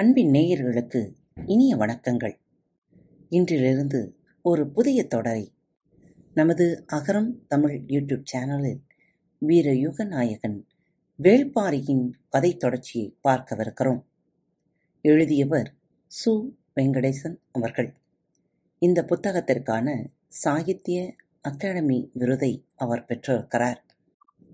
[0.00, 1.14] அன்பின் நேயர்களுக்கு
[1.46, 2.38] இனிய வணக்கங்கள்.
[3.30, 4.10] இன்றிலிருந்து
[4.42, 5.52] ஒரு புதிய தொடரை
[6.34, 8.80] நமது அகரம் தமிழ் யூடியூப் சேனலில்
[9.38, 10.66] வீர யுகநாயகன்
[11.22, 14.04] வேள்பாரியின் கதை தொடர்ச்சியை பார்க்கவிருக்கிறோம்.
[15.02, 15.74] எழுதியவர்
[16.24, 16.56] சு.
[16.76, 17.94] வெங்கடேசன் அவர்கள்.
[18.78, 20.04] இந்த புத்தகத்திற்கான
[20.44, 23.84] சாகித்ய அகாடமி விருதை அவர் பெற்றிருக்கிறார்.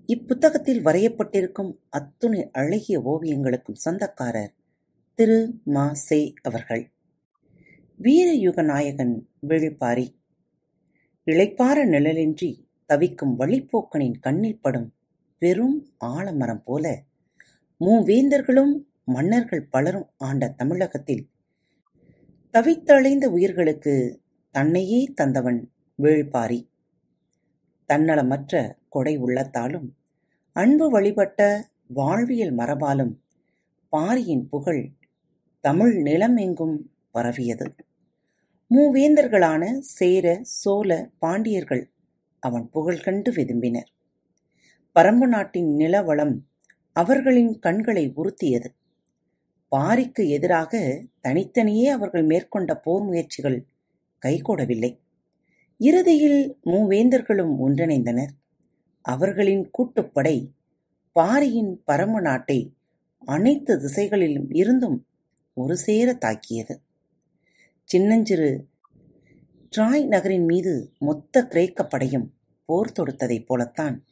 [0.07, 4.55] இப்புத்தகத்தில் வரையப்பட்டிருக்கும் அத்துணை அழகிய ஓவியங்களுக்கும் சொந்தக்காரர்
[5.19, 6.89] திரு மா சே அவர்கள்.
[7.99, 10.05] வீரயுக நாயகன் வேள்பாரி
[11.25, 12.49] இளைப்பாற நிழலின்றி
[12.85, 14.93] தவிக்கும் வழிப்போக்கனின் கண்ணில் படும்
[15.39, 17.03] வெறும் ஆலமரம் போல
[17.81, 21.29] மூவேந்தர்களும் மன்னர்கள் பலரும் ஆண்ட தமிழகத்தில்
[22.51, 24.21] தவித்தழைந்த உயிர்களுக்கு
[24.51, 25.67] தன்னையே தந்தவன்
[26.03, 26.69] வேள்பாரி
[27.89, 29.95] தன்னலமற்ற கொடை உள்ளத்தாலும்
[30.51, 33.19] அன்பு வழிபட்ட வாழ்வியல் மரபாலும்
[33.89, 34.95] பாரியின் புகழ்
[35.67, 36.75] தமிழ் நிலமெங்கும்
[37.11, 37.75] பரவியது.
[38.73, 41.89] மூவேந்தர்களான சேர சோழ பாண்டியர்கள்
[42.39, 43.89] அவன் புகழ் கண்டு விரும்பினர்.
[44.99, 46.39] பரம்பு நாட்டின் நிலவளம்
[46.93, 48.65] அவர்களின் கண்களை உறுத்தியது.
[49.75, 53.65] பாரிக்கு எதிராக தனித்தனியே அவர்கள் மேற்கொண்ட போர் முயற்சிகள்
[54.25, 54.99] கைகூடவில்லை.
[55.77, 58.33] இறுதியில் மூவேந்தர்களும் ஒன்றிணைந்தனர்.
[59.01, 60.49] அவர்களின் கூட்டுப்படை
[61.11, 62.73] பாரியின் பரம நாட்டை
[63.25, 65.05] அனைத்து திசைகளிலும் இருந்தும்
[65.57, 66.81] ஒரு சேர தாக்கியது.
[67.83, 68.67] சின்னஞ்சிறு
[69.77, 72.33] ட்ராய் நகரின் மீது மொத்த கிரேக்கப் படையும்
[72.65, 74.05] போர் தொடுத்ததைப் போலத்தான்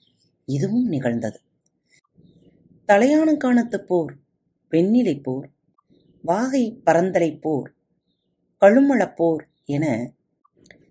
[0.46, 1.42] இதுவும் நிகழ்ந்தது.
[2.88, 4.18] தலையானங்கானத்து போர்
[4.72, 5.50] வெண்ணிலை போர்
[6.22, 7.74] வாகை பரந்தலை போர்
[8.62, 10.14] கழுமளப் போர் என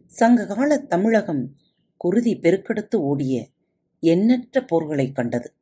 [0.06, 1.56] சங்ககால தமிழகம்
[1.96, 3.48] குருதி பெருக்கெடுத்து ஓடிய
[4.00, 5.52] எண்ணற்ற போர்களைக் கண்டது.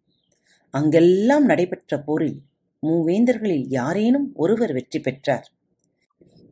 [0.70, 2.42] அங்கெல்லாம் நடைபெற்ற போரில்
[2.82, 5.46] மூவேந்தர்களில் யாரேனும் ஒருவர் வெற்றி பெற்றார்.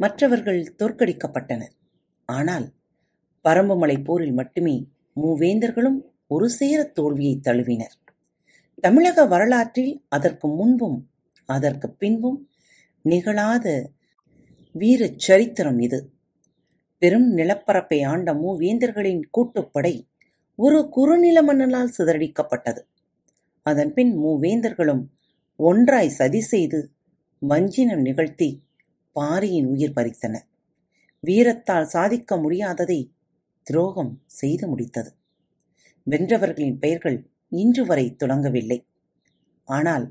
[0.00, 1.74] மற்றவர்கள் தோற்கடிக்கப்பட்டனர்.
[2.28, 2.66] ஆனால்
[3.44, 4.76] பரம்புமலை போரில் மட்டுமே
[5.16, 7.94] மூவேந்தர்களும் ஒரு சேர தோல்வியை தழுவினர்.
[8.80, 10.98] தமிழக வரலாற்றில் அதற்கு முன்பும்
[11.48, 12.38] அதற்கு பின்பும்
[13.04, 13.66] நிகழாத
[14.74, 15.98] வீர சரித்திரம் இது.
[17.02, 19.94] பெரும் நிலப்பரப்பை ஆண்ட மூவேந்தர்களின் கூட்டுப்படை
[20.58, 22.80] ஒரு குறுநில மன்னனால் சிதறடிக்கப்பட்டது.
[23.66, 25.02] அதன்பின் மூவேந்தர்களும்
[25.60, 26.78] ஒன்றாய் சதி செய்து
[27.42, 28.48] வஞ்சினம் நிகழ்த்தி
[29.16, 30.46] பாரியின் உயிர் பறித்தனர்
[31.24, 33.00] வீரத்தால் சாதிக்க முடியாததை
[33.66, 35.10] துரோகம் செய்து முடித்தது.
[36.06, 37.18] வென்றவர்களின் பெயர்கள்
[37.52, 38.78] இன்று வரை தொடங்கவில்லை.
[39.68, 40.06] ஆனால்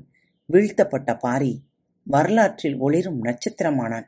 [0.48, 1.52] வீழ்த்தப்பட்ட பாரி
[2.06, 4.06] வரலாற்றில் ஒளிரும் நட்சத்திரமானான்.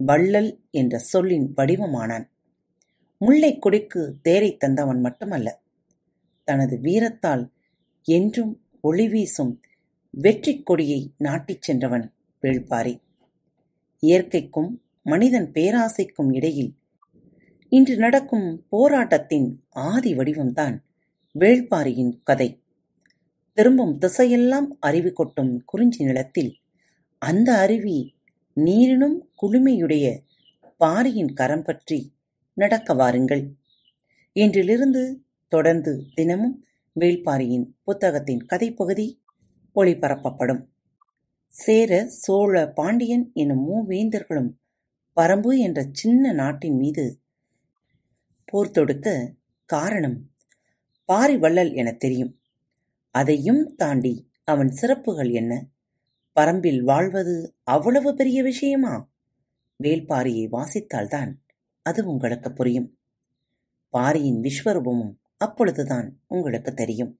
[0.00, 2.26] வள்ளல் என்ற சொல்லின் வடிவமானான்.
[3.20, 5.48] முல்லை கொடிக்கு தேரை தந்தவன் மட்டுமல்ல
[6.48, 7.44] தனது வீரத்தால்
[8.08, 9.52] என்றும் ஒளி வீசும்
[10.10, 12.12] வெற்றிக் கொடியை நாட்டிச் சென்றவன்
[12.42, 13.00] வேள்பாரி.
[14.00, 16.74] இயற்கைக்கும் மனிதன் பேராசைக்கும் இடையில்
[17.68, 20.78] இன்று நடக்கும் போராட்டத்தின் ஆதி வடிவம்தான்
[21.38, 22.62] வேள்பாரியின் கதை.
[23.52, 26.56] திரும்பும் திசையெல்லாம் அருவி கொட்டும் குறிஞ்சி நிலத்தில்
[27.18, 28.14] அந்த அருவி
[28.52, 30.18] நீரினும் குளுமையுடைய
[30.76, 32.12] பாரியின் கரம் பற்றி
[32.54, 33.54] நடக்க வாருங்கள்.
[34.34, 35.16] இன்றிலிருந்து
[35.48, 36.64] தொடர்ந்து தினமும்
[37.00, 39.19] வேள்பாரியின் புத்தகத்தின் கதைப்பகுதி
[39.74, 40.66] ஒளிபரப்பப்படும்.
[41.46, 44.52] சேர சோழ பாண்டியன் எனும் மூவேந்தர்களும்
[45.16, 47.20] பரம்பு என்ற சின்ன நாட்டின் மீது
[48.44, 50.30] போர் தொடுக்க காரணம்
[51.04, 52.40] பாரி வள்ளல் எனத் தெரியும்.
[53.10, 55.68] அதையும் தாண்டி அவன் சிறப்புகள் என்ன?
[56.40, 59.10] பரம்பில் வாழ்வது அவ்வளவு பெரிய விஷயமா?
[59.82, 61.34] வேள்பாரியை வாசித்தால்தான்
[61.82, 62.98] அது உங்களுக்கு புரியும்.
[63.88, 67.19] பாரியின் விஸ்வரூபமும் அப்பொழுதுதான் உங்களுக்கு தெரியும்.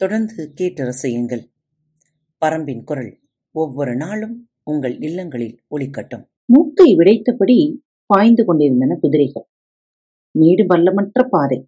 [0.00, 1.42] தொடர்ந்து கேட்டு ரசியுங்கள்
[2.42, 3.12] பரம்பின் குரல்
[3.54, 7.56] ஒவ்வொரு நாளும் உங்கள் இல்லங்களில் ஒலிக்கட்டும் மூக்கை விடைத்தபடி
[8.06, 9.46] பாய்ந்து கொண்டிருந்தன குதிரைகள்.
[10.34, 11.58] மேடு பள்ளமற்ற பாதை.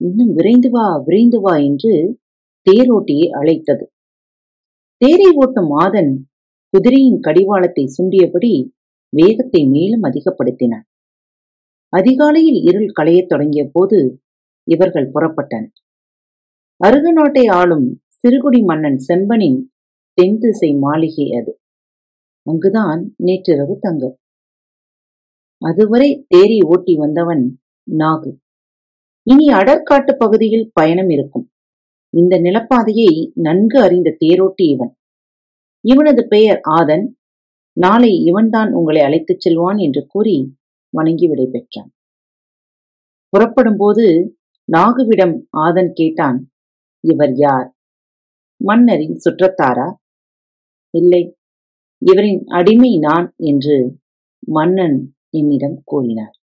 [0.00, 1.92] இன்னும் விரைந்து வா விரைந்து வா என்று
[2.66, 3.84] தேரோட்டியை அழைத்தது.
[5.00, 6.12] தேரை ஓட்டும் மாதன்
[6.74, 8.52] குதிரையின் கடிவாளத்தை சுண்டியபடி
[9.12, 10.86] வேகத்தை மேலும் அதிகப்படுத்தினான்
[11.92, 13.98] அதிகாலையில் இருள் களையத் தொடங்கிய போது
[14.68, 15.74] இவர்கள் புறப்பட்டனர்.
[16.80, 19.58] அருக நாட்டை ஆளும் சிறுகுடி மன்னன் செம்பனின்
[20.12, 21.60] தென் திசை மாளிகை அது.
[22.42, 24.16] அங்குதான் நேற்றிரவு தங்கம்.
[25.62, 27.60] அதுவரை தேரி ஓட்டி வந்தவன்
[27.90, 28.30] நாகு.
[29.22, 31.52] இனி அடற்காட்டு பகுதியில் பயணம் இருக்கும்.
[32.14, 34.96] இந்த நிலப்பாதையை நன்கு அறிந்த தேரோட்டி இவன்.
[35.80, 37.06] இவனது பெயர் ஆதன்.
[37.76, 40.56] நாளை இவன்தான் உங்களை அழைத்துச் செல்வான் என்று கூறி
[40.90, 41.90] வணங்கி விடை பெற்றான்
[43.28, 44.04] புறப்படும் போது
[44.72, 46.38] நாகுவிடம் ஆதன் கேட்டான்
[47.04, 47.68] இவர் யார்?
[48.60, 49.88] மன்னரின் சுற்றத்தாரா?
[50.94, 51.22] இல்லை
[52.02, 53.76] இவரின் அடிமை நான் என்று
[54.46, 54.98] மன்னன்
[55.30, 56.34] என்னிடம் கூறினார்.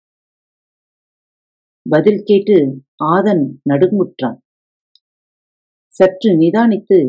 [1.85, 2.57] பதில் கேட்டு
[3.05, 4.39] ஆதன் நடுங்குற்றான்.
[5.93, 6.99] சற்று நிதானித்து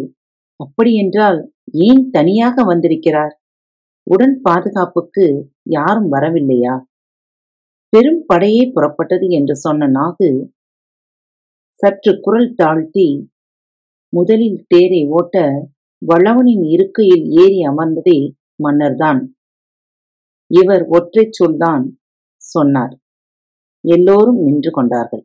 [0.60, 1.40] அப்படியென்றால்
[1.88, 3.34] ஏன் தனியாக வந்திருக்கிறார்?
[4.06, 5.26] உடன் பாதுகாப்புக்கு
[5.68, 6.74] யாரும் வரவில்லையா?
[7.92, 10.30] பெரும் படையே புறப்பட்டது என்று சொன்ன நாகு
[11.78, 13.06] சற்று குரல் தாழ்த்தி
[14.12, 15.36] முதலில் தேரை ஓட்ட
[16.02, 18.18] வளவனின் இருக்கையில் ஏறி அமர்ந்ததே
[18.64, 19.20] மன்னர்தான்.
[20.50, 21.84] இவர் ஒற்றைச் சொல்தான்
[22.42, 22.94] சொன்னார்.
[23.84, 25.24] எல்லோரும் நின்று கொண்டார்கள்.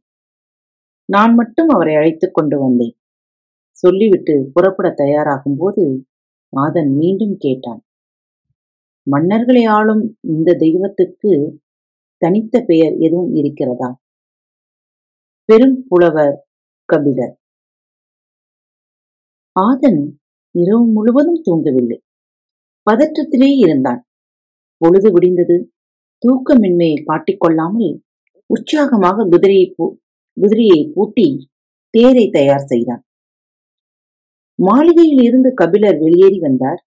[1.06, 2.96] நான் மட்டும் அவரை அழைத்து கொண்டு வந்தேன்.
[3.70, 5.84] சொல்லிவிட்டு புறப்பட தயாராகும் போது
[7.00, 7.82] மீண்டும் கேட்டான்.
[9.08, 11.62] மன்னர்களை ஆளும் இந்த தெய்வத்துக்கு
[12.22, 13.90] தனித்த பெயர் எதுவும் இருக்கிறதா?
[15.50, 16.38] பெரும் புலவர்
[16.86, 17.36] கபிலர்.
[19.58, 20.02] ஆதன்
[20.56, 21.98] இரவு முழுவதும் தூங்கவில்லை.
[22.88, 24.02] பதற்றத்திலே இருந்தான்.
[24.82, 25.58] பொழுது விடிந்தது.
[26.24, 27.94] தூக்கமின்மையை காட்டிக்கொள்ளாமல்
[28.50, 29.66] உற்சாகமாக குதிரையை
[30.38, 31.28] குதிரையை பூட்டி
[31.94, 33.04] தேரை தயார் செய்தான்.
[34.60, 36.82] மாளிகையில் இருந்து கபிலர் வெளியேறி வந்தார்.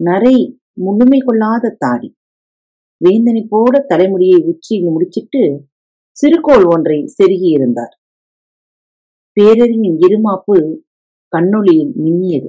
[0.00, 0.36] நரை
[0.80, 2.08] முழுமை கொள்ளாத தாடி
[3.00, 5.42] வேந்தனை போட தலைமுடியை உச்சியில் முடிச்சிட்டு
[6.16, 7.94] சிறுகோள் ஒன்றை செருகியிருந்தார்
[9.36, 10.56] பேரறிவின் இருமாப்பு
[11.36, 12.48] கண்ணொளியில் மின்னியது.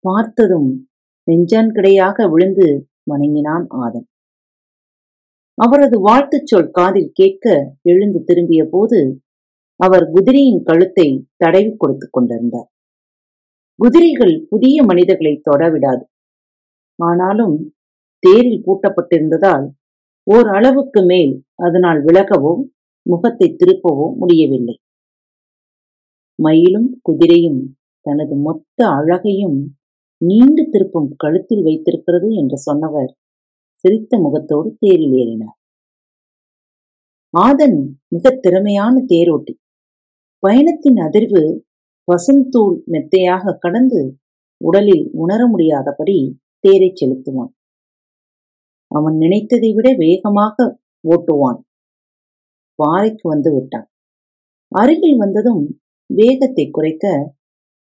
[0.00, 0.88] பார்த்ததும்
[1.30, 4.06] நெஞ்சான்கிடையாக விழுந்து வணங்கினான் ஆதன்.
[5.54, 9.22] அவரது வாழ்த்துச் சொல் காதில் கேட்க எழுந்து திரும்பிய போது
[9.76, 12.68] அவர் குதிரையின் கழுத்தை தடவி கொடுத்துக் கொண்டிருந்தார்.
[13.74, 16.04] குதிரைகள் புதிய மனிதர்களை தொடவிடாது.
[17.02, 17.74] ஆனாலும்
[18.18, 19.66] தேரில் பூட்டப்பட்டிருந்ததால்
[20.22, 22.52] ஓரளவுக்கு மேல் அதனால் விலகவோ
[23.02, 24.76] முகத்தை திருப்பவோ முடியவில்லை.
[26.42, 27.60] மயிலும் குதிரையும்
[28.06, 29.58] தனது மொத்த அழகையும்
[30.20, 33.10] நீண்டு திருப்பும் கழுத்தில் வைத்திருக்கிறது என்று சொன்னவர்
[33.74, 35.56] சிரித்த முகத்தோடு தேரில் ஏறினார்.
[37.34, 39.54] ஆதன் மிக திறமையான தேரோட்டி.
[40.42, 41.42] பயணத்தின் அதிர்வு
[42.08, 44.00] பசுந்தூள் மெத்தையாக கடந்து
[44.60, 46.18] உடலில் உணர முடியாதபடி
[46.64, 47.52] தேரை செலுத்துவான்.
[48.90, 50.56] அவன் நினைத்ததை விட வேகமாக
[51.04, 51.60] ஓட்டுவான்.
[52.74, 53.88] பாறைக்கு வந்து விட்டான்.
[54.72, 55.62] அருகில் வந்ததும்
[56.10, 57.06] வேகத்தை குறைக்க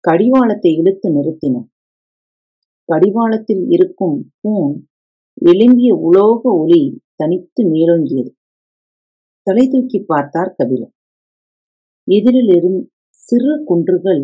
[0.04, 1.68] கடிவாளத்தை இழுத்து நிறுத்தினான்
[2.88, 4.74] கடிவாளத்தில் இருக்கும் பூன்
[5.46, 6.82] எழும்பிய உலோக ஒளி
[7.14, 8.30] தனித்து மேலோங்கியது.
[9.46, 10.92] தலை தூக்கி பார்த்தார் கபிலர்
[12.08, 12.80] எதிரில் இரும்
[13.18, 14.22] சிறு குன்றுகள்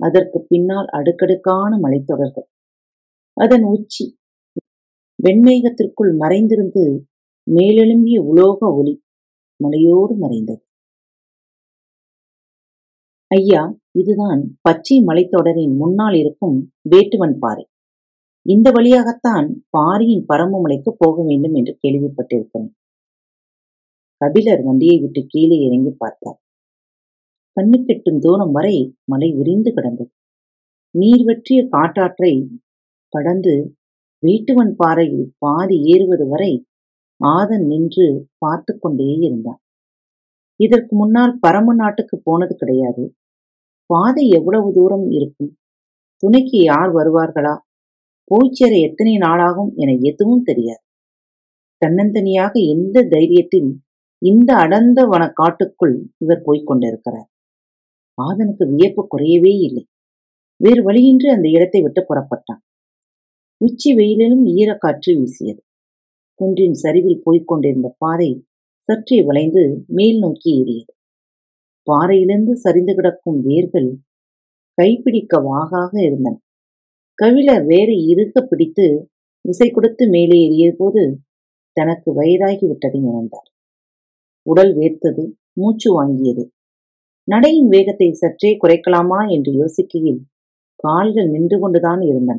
[0.00, 2.48] அதற்கு பின்னால் அடுக்கடுக்கான மலைத்தொடர்கள்.
[3.36, 4.04] அதன் உச்சி
[5.18, 6.84] வெண்மேகத்திற்குள் மறைந்திருந்து
[7.46, 8.94] மேலெழும்பிய உலோக ஒளி
[9.60, 10.62] மலையோடு மறைந்தது.
[13.32, 16.56] ஐயா இதுதான் பச்சை மலைத்தொடரின் முன்னால் இருக்கும்
[16.90, 17.64] வேட்டுவன் பாறை.
[18.46, 22.70] இந்த வழியாகத்தான் பாரியின் பரம்பு மலைக்கு போக வேண்டும் என்று கேள்விப்பட்டிருக்கிறேன்.
[24.20, 26.38] கபிலர் வண்டியை விட்டு கீழே இறங்கி பார்த்தார்.
[27.56, 30.12] கண்ணுக்கெட்டும் தூரம் வரை மலை விரிந்து கிடந்தது.
[30.94, 32.32] நீர் வற்றிய காட்டாற்றை
[33.12, 33.54] கடந்து
[34.22, 36.52] வீட்டுவன் பாறையில் பாதி ஏறுவது வரை
[37.20, 38.06] ஆதன் நின்று
[38.38, 39.60] பார்த்து கொண்டே இருந்தான்.
[40.60, 43.04] இதற்கு முன்னால் பரம நாட்டுக்கு போனது கிடையாது.
[43.86, 45.58] பாதை எவ்வளவு தூரம் இருக்கும்?
[46.16, 47.54] துணைக்கு யார் வருவார்களா?
[48.30, 50.82] போய்ச்சேர எத்தனை நாளாகும் என எதுவும் தெரியாது.
[51.82, 53.70] தன்னந்தனியாக எந்த தைரியத்தில்
[54.18, 57.28] இந்த அடர்ந்த வன காட்டுக்குள் இவர் போய்க் கொண்டிருக்கிறார்?
[58.14, 59.86] ஆதனுக்கு வியப்பு குறையவே இல்லை.
[60.56, 62.62] வேறு வழியின்றி அந்த இடத்தை விட்டு புறப்பட்டான்.
[63.56, 65.62] உச்சி வெயிலிலும் ஈரக்காற்று வீசியது.
[66.34, 68.46] குன்றின் சரிவில் போய்க் கொண்டிருந்த பாதை
[68.76, 70.94] சற்றே வளைந்து மேல் நோக்கி ஏறியது.
[71.86, 73.90] பாறையிலிருந்து சரிந்து கிடக்கும் வேர்கள்
[74.78, 76.34] கைப்பிடிக்க வாகாக இருந்தன.
[77.18, 78.86] கவிழர் வேரை இருக்க பிடித்து
[79.44, 81.02] விசை கொடுத்து மேலே ஏறிய போது
[81.76, 83.48] தனக்கு வயதாகி விட்டதை உணர்ந்தார்.
[84.46, 86.44] உடல் வேர்த்தது மூச்சு வாங்கியது.
[87.28, 90.20] நடையின் வேகத்தை சற்றே குறைக்கலாமா என்று யோசிக்கையில்
[90.84, 92.38] கால்கள் நின்று கொண்டுதான் இருந்தன.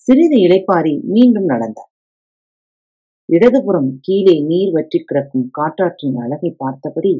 [0.00, 1.90] சிறிது இளைப்பாரி மீண்டும் நடந்தார்.
[3.28, 7.12] இடதுபுறம் கீழே நீர் வற்றி கிடக்கும் காற்றாற்றின் அழகை பார்த்தபடி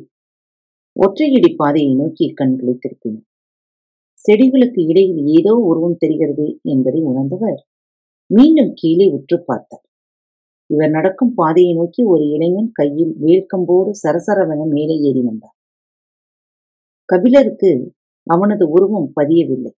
[0.97, 3.17] ஒற்றையடி பாதையை நோக்கி கண்களை திருப்பின
[4.19, 7.59] செடிகளுக்கு இடையில் ஏதோ உருவம் தெரிகிறது என்பதை உணர்ந்தவர்
[8.31, 9.83] மீண்டும் கீழே உற்று பார்த்தார்.
[10.67, 15.57] இவர் நடக்கும் பாதையை நோக்கி ஒரு இளைஞன் கையில் வேல்கம்போடு சரசரவென மேலே ஏறி வந்தார்.
[17.05, 17.73] கபிலருக்கு
[18.27, 19.73] அவனது உருவம் பதியவில்லை.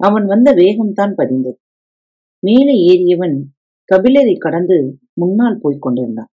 [0.00, 1.58] அவன் வந்த வேகம்தான் பதிந்தது.
[2.42, 3.36] மேலே ஏறியவன்
[3.88, 6.30] கபிலரை கடந்து முன்னால் போய்க் கொண்டிருந்தான்.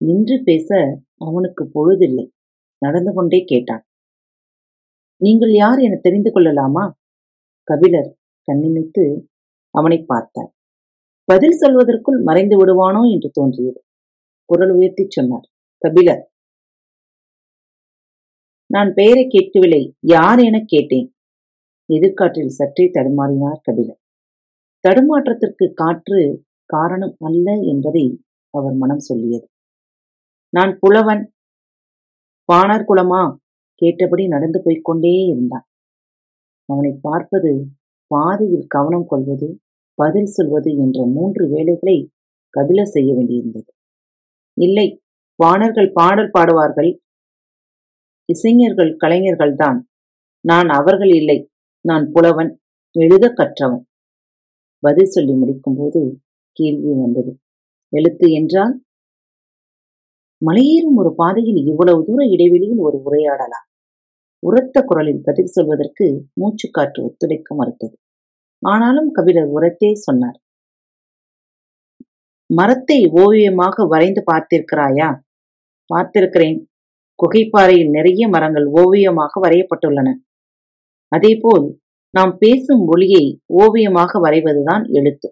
[0.00, 0.68] நின்று பேச
[1.14, 2.26] அவனுக்கு பொழுதில்லை.
[2.82, 3.84] நடந்து கொண்டே கேட்டான்.
[5.16, 6.94] நீங்கள் யார் என தெரிந்து கொள்ளலாமா?
[7.62, 9.04] கபிலர் கண்ணிமைத்து
[9.70, 10.52] அவனை பார்த்தார்.
[11.24, 13.02] பதில் சொல்வதற்குள் மறைந்து விடுவானோ?
[13.12, 13.84] என்று தோன்றியது.
[14.44, 15.46] குரல் உயர்த்தி சொன்னார்.
[15.78, 16.30] கபிலர்
[18.66, 19.94] நான் பெயரை கேட்கவில்லை.
[20.00, 21.08] யார் என கேட்டேன்.
[21.92, 24.00] எதிர்காற்றில் சற்றே தடுமாறினார் கபிலர்.
[24.84, 28.04] தடுமாற்றத்திற்கு காற்று காரணம் அல்ல என்பதை
[28.50, 29.46] அவர் மனம் சொல்லியது.
[30.48, 31.31] நான் புலவன்
[32.44, 33.36] பாணர் குலமா?
[33.74, 35.66] கேட்டபடி நடந்து போய்க்கொண்டே இருந்தான்.
[36.64, 37.66] அவனை பார்ப்பது
[38.06, 39.60] பாதையில் கவனம் கொள்வது
[39.94, 42.10] பதில் சொல்வது என்ற மூன்று வேலைகளை
[42.54, 43.70] கபில செய்ய வேண்டியிருந்தது.
[44.60, 45.02] இல்லை
[45.34, 46.98] வாணர்கள் பாடல் பாடுவார்கள்.
[48.28, 49.78] இசைஞர்கள் கலைஞர்கள்தான்.
[50.40, 51.50] நான் அவர்கள் இல்லை.
[51.80, 52.60] நான் புலவன்
[52.98, 53.84] எழுத கற்றவன்.
[54.78, 56.00] பதில் சொல்லி முடிக்கும்போது
[56.52, 57.32] கேள்வி வந்தது.
[57.92, 58.84] எழுத்து என்றால்
[60.46, 63.60] மலையேறும் ஒரு பாதையில் இவ்வளவு தூர இடைவெளியில் ஒரு உரையாடலா
[64.42, 66.06] உரத்த குரலில் பதில் சொல்வதற்கு
[66.40, 67.94] மூச்சுக்காற்று ஒத்துழைக்க மறுத்தது.
[68.58, 70.38] ஆனாலும் கபிலர் உரத்தே சொன்னார்.
[72.50, 75.08] மரத்தை ஓவியமாக வரைந்து பார்த்திருக்கிறாயா?
[75.94, 76.58] பார்த்திருக்கிறேன்.
[77.18, 80.08] குகைப்பாறையில் நிறைய மரங்கள் ஓவியமாக வரையப்பட்டுள்ளன.
[81.08, 81.80] அதேபோல்
[82.10, 85.28] நாம் பேசும் ஒளியை ஓவியமாக வரைவதுதான் எழுத்து.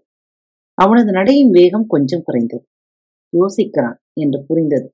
[0.75, 2.65] அவனது நடையின் வேகம் கொஞ்சம் குறைந்தது.
[3.33, 4.89] யோசிக்கிறான் என்று புரிந்தது.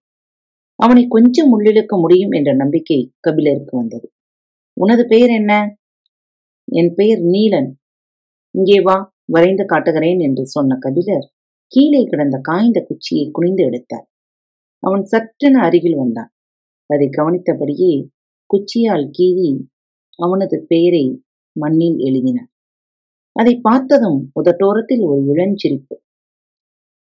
[0.76, 4.12] அவனை கொஞ்சம் உள்ளிழுக்க முடியும் என்ற நம்பிக்கை கபிலருக்கு வந்தது.
[4.80, 5.76] உனது பெயர் என்ன?
[6.72, 7.70] என் பெயர் நீலன்.
[8.50, 11.32] இங்கே வா வரைந்து காட்டுகிறேன் என்று சொன்ன கபிலர்
[11.66, 14.06] கீழே கிடந்த காய்ந்த குச்சியை குனிந்து எடுத்தார்.
[14.78, 16.30] அவன் சற்றென அருகில் வந்தான்.
[16.86, 18.08] அதை கவனித்தபடியே
[18.46, 19.50] குச்சியால் கீறி
[20.18, 22.50] அவனது பெயரை மண்ணில் எழுதினார்.
[23.32, 25.96] அதை பார்த்ததும் உதட்டோரத்தில் ஒரு இளஞ்சிரிப்பு.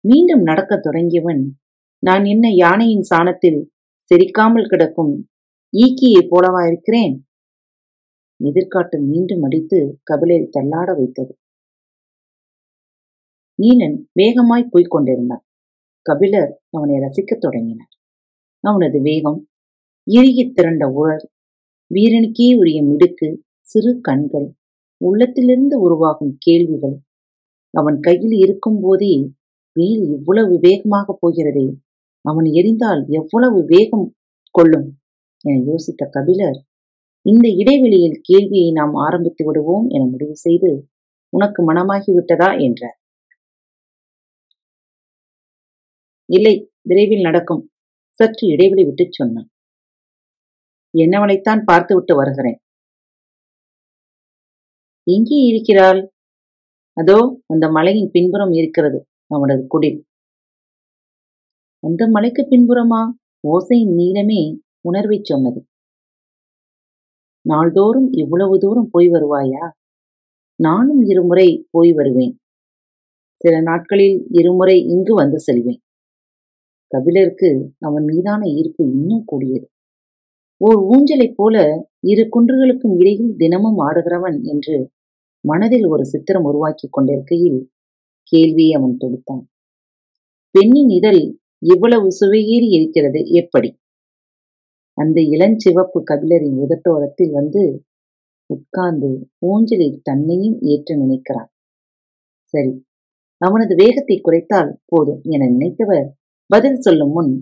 [0.04, 1.42] மீண்டும் நடக்கத் தொடங்கியவன்
[2.02, 3.60] நான் என்ன யானையின் சாணத்தில்
[4.10, 5.14] செரிக்காமல் கிடக்கும்
[5.72, 7.14] ஈக்கியைப் போலவா இருக்கிறேன்?
[8.40, 9.78] எதிர்காட்டு மீண்டும் அடித்து
[10.10, 11.32] கபிலை தள்ளாட வைத்தது.
[13.58, 15.44] நீலன் வேகமாய் போய்க் கொண்டிருந்தான்.
[16.06, 17.92] கபிலர் அவனை ரசிக்கத் தொடங்கினார்.
[18.64, 19.40] அவனது வேகம்
[20.06, 21.24] இறுகி திரண்ட உழல்
[21.90, 23.28] வீரனுக்கே உரிய மிடுக்கு
[23.60, 24.48] சிறு கண்கள்
[25.00, 26.96] உள்ளத்திலிருந்து உருவாகும் கேள்விகள்
[27.74, 29.12] அவன் கையில் இருக்கும் போதே
[29.76, 31.66] வெயில் இவ்வளவு வேகமாக போகிறதே
[32.28, 34.06] அவன் எரிந்தால் எவ்வளவு வேகம்
[34.54, 34.88] கொள்ளும்?
[35.44, 36.58] என யோசித்த கபிலர்
[37.26, 40.70] இந்த இடைவெளியில் கேள்வியை நாம் ஆரம்பித்து விடுவோம் என முடிவு செய்து
[41.32, 42.50] உனக்கு மனமாகி விட்டதா?
[42.58, 42.96] என்றார்.
[46.28, 47.62] இல்லை விரைவில் நடக்கும்.
[48.18, 49.48] சற்று இடைவெளி விட்டுச் சொன்னான்.
[50.94, 52.58] என்னவனைத்தான் பார்த்துவிட்டு வருகிறேன்.
[55.06, 56.00] எங்கே இருக்கிறாள்?
[56.96, 58.98] அதோ அந்த மலையின் பின்புறம் இருக்கிறது
[59.30, 59.98] அவனது குடில்.
[61.80, 63.10] அந்த மலைக்கு பின்புறமா?
[63.48, 65.66] ஓசையின் நீளமே உணர்வைச் சொன்னது.
[67.48, 69.70] நாள்தோறும் இவ்வளவு தூரம் போய் வருவாயா?
[70.62, 72.38] நானும் இருமுறை போய் வருவேன்.
[73.36, 75.80] சில நாட்களில் இருமுறை இங்கு வந்து செல்வேன்.
[76.86, 79.70] கபிலருக்கு அவன் மீதான ஈர்ப்பு இன்னும் கூடியது.
[80.56, 84.90] ஓர் ஊஞ்சலைப் போல இரு குன்றுகளுக்கும் இடையில் தினமும் ஆடுகிறவன் என்று
[85.40, 87.70] மனதில் ஒரு சித்திரம் உருவாக்கி கொண்டிருக்கையில்
[88.22, 89.44] கேள்வியை அவன் தொடுத்தான்.
[90.50, 93.70] பெண்ணின் இதழ் இவ்வளவு சுவையீறி இருக்கிறது எப்படி?
[94.98, 97.62] அந்த இளஞ்சிவப்பு கபிலரின் உதட்டோரத்தில் வந்து
[98.46, 101.50] உட்கார்ந்து ஊஞ்சலில் தன்னையும் ஏற்று நினைக்கிறான்.
[102.54, 102.86] சரி
[103.40, 106.06] அவனது வேகத்தை குறைத்தால் போதும் என நினைத்தவர்
[106.46, 107.32] பதில் சொல்லும் முன்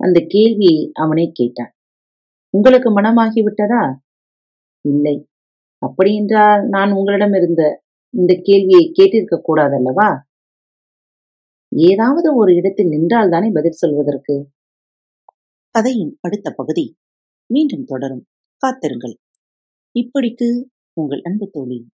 [0.00, 1.72] அந்த கேள்வியை அவனே கேட்டான்.
[2.50, 3.82] உங்களுக்கு மனமாகிவிட்டதா?
[4.84, 5.16] இல்லை.
[5.82, 7.62] அப்படியென்றால் நான் உங்களிடம் இருந்த
[8.14, 10.08] இந்த கேள்வியை கேட்டிருக்க கூடாதல்லவா
[11.76, 14.48] ஏதாவது ஒரு இடத்தில் நின்றால்தானே பதில் சொல்வதற்கு?
[15.70, 16.96] கதையின் அடுத்த பகுதி
[17.46, 18.26] மீண்டும் தொடரும்.
[18.56, 19.18] காத்திருங்கள்.
[19.94, 21.88] இப்படிக்கு உங்கள் அன்பு தோழி.